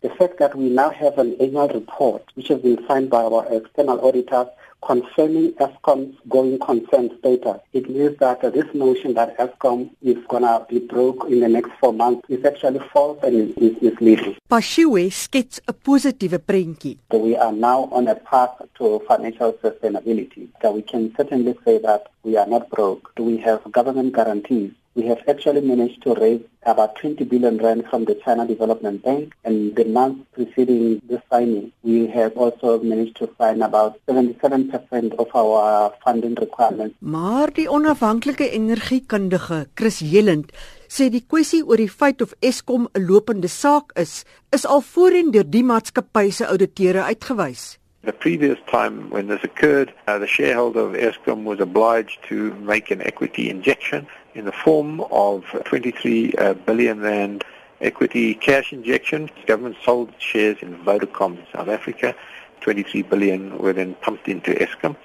[0.00, 3.46] The fact that we now have an annual report which has been signed by our
[3.52, 4.46] external auditors
[4.86, 10.42] confirming ESCOM's going concern status, it means that uh, this notion that ESCOM is going
[10.42, 14.36] to be broke in the next four months is actually false and is misleading.
[14.50, 16.98] Pashiwe skets 'n positiewe prentjie.
[17.10, 20.48] So we are now on a path to financial sustainability.
[20.62, 23.12] So we can certainly say that we are not broke.
[23.16, 24.72] Do we have government guarantees?
[24.98, 29.32] We have actually managed to raise about 20 billion rand from the China Development Bank
[29.44, 35.28] and the month preceding the signing, we have also managed to sign about 77% of
[35.34, 36.96] our funding requirements.
[36.98, 40.50] Maar die onafhanklike energiekundige Chris Jelland
[40.90, 45.30] sê die kwessie oor die feit of Eskom 'n lopende saak is, is al voorheen
[45.30, 47.78] deur die maatskappy se ouditeure uitgewys.
[48.08, 52.90] The previous time when this occurred, uh, the shareholder of Eskom was obliged to make
[52.90, 57.44] an equity injection in the form of 23 uh, billion rand
[57.82, 59.28] equity cash injection.
[59.42, 62.14] The government sold shares in Vodacom in South Africa.
[62.60, 64.96] 23 billion were then pumped into Eskom.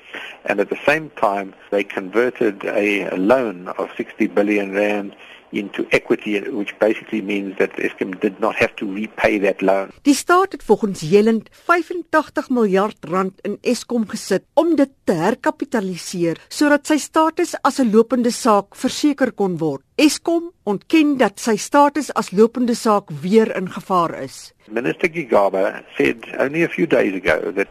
[0.45, 5.15] And at the same time, they converted a, a loan of 60 billion rand
[5.53, 9.91] into equity which basically means that Eskom did not have to repay that loan.
[10.01, 16.41] Die staat het volgens Jelend 85 miljard rand in Eskom gesit om dit te herkapitaliseer
[16.49, 19.83] sodat sy status as 'n lopende saak verseker kon word.
[19.95, 24.53] Eskom ontken dat sy status as lopende saak weer in gevaar is.
[24.69, 27.67] Minister Gigaba said only a few days ago that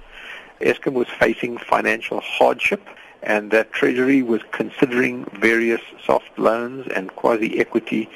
[0.61, 2.87] Eskom was facing financial hardship
[3.23, 8.11] and that Treasury was considering various soft loans and quasi-equity.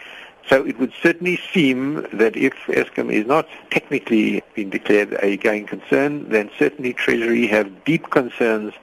[0.48, 5.66] So it would certainly seem that if Eskom is not technically been declared a going
[5.66, 8.74] concern, then certainly Treasury have deep concerns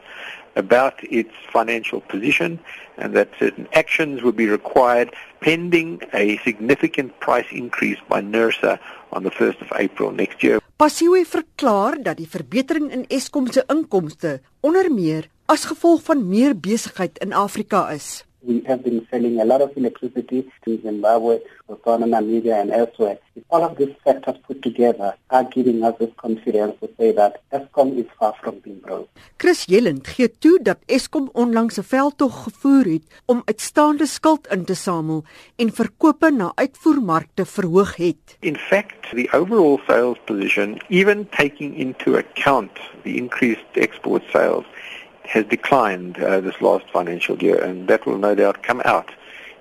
[0.56, 2.59] about its financial position
[2.98, 8.80] and that certain actions would be required pending a significant price increase by NERSA
[9.12, 10.59] on the 1st of April next year.
[10.78, 16.56] Pasiwe verklaar dat die verbetering in Eskom se inkomste onder meer as gevolg van meer
[16.58, 18.25] besigheid in Afrika is.
[18.46, 21.40] We have been selling a lot of electricity to Zimbabwe,
[21.70, 23.18] Botswana, Namibia and elsewhere.
[23.50, 27.98] All of these factors put together are giving us this confidence to say that Eskom
[27.98, 29.08] is far from being broke.
[29.38, 34.66] Chris Jelland gee toe dat Eskom onlangs 'n veldtog gevoer het om uitstaande skuld in
[34.66, 35.24] te samel
[35.56, 38.38] en verkope na uitvoermarkte verhoog het.
[38.40, 42.72] In fact, the overall sales position, even taking into account
[43.04, 44.66] the increased export sales,
[45.25, 49.11] has declined uh, this last financial year, and that will no doubt come out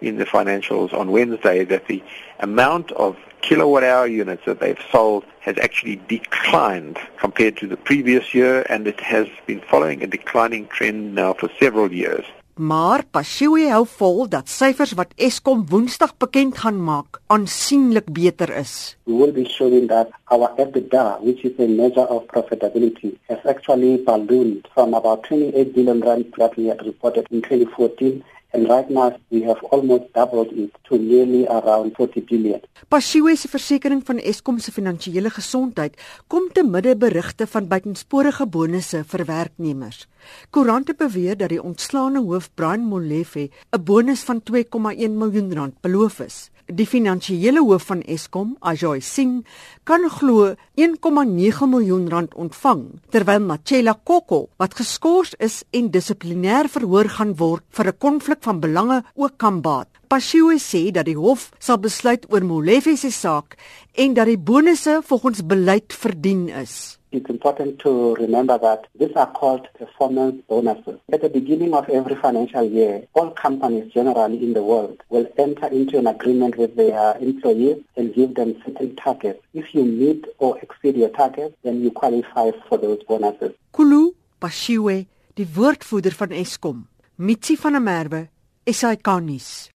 [0.00, 2.02] in the financials on Wednesday that the
[2.40, 8.34] amount of kilowatt hour units that they've sold has actually declined compared to the previous
[8.34, 12.24] year and it has been following a declining trend now for several years.
[12.60, 18.96] Maar Pashiwe hou vol dat syfers wat Eskom Woensdag bekend gaan maak aansienlik beter is.
[19.08, 24.04] We will be showing that our EBITDA, which is a measure of profitability, has actually
[24.04, 29.12] ballooned from about 28 billion rand that we had reported in 2014 and right now
[29.30, 32.60] we have almost doubled it to nearly around 40 billion.
[32.88, 35.96] Pashiwe se versekering van Eskom se finansiële gesondheid
[36.28, 40.06] kom te midde berigte van buitensporige bonusse vir werknemers.
[40.50, 46.20] Koerante beweer dat die ontslaane hoof Brian Molefe 'n bonus van 2,1 miljoen rand beloof
[46.20, 46.50] is.
[46.70, 49.42] Die finansiële hoof van Eskom, Ajoy Singh,
[49.82, 57.10] kan glo 1,9 miljoen rand ontvang, terwyl Machela Kokko, wat geskort is en dissiplinêr verhoor
[57.18, 59.88] gaan word vir 'n konflik van belange, ook kan baat.
[60.12, 63.54] Pashiwe sê dat die hof sal besluit oor Molefe se saak
[64.02, 66.98] en dat die bonusse volgens beleid verdien is.
[67.16, 71.00] It's important to remember that these are called performance bonuses.
[71.08, 75.72] At the beginning of every financial year, all companies generally in the world will enter
[75.72, 79.40] into an agreement with their employees and give them certain targets.
[79.54, 83.56] If you meet or exceed your targets, then you qualify for those bonuses.
[83.72, 85.06] Kulu Pashiwe,
[85.40, 88.26] die woordvoerder van Eskom, Mitsi van der Merwe,
[88.68, 89.70] SAK nuus.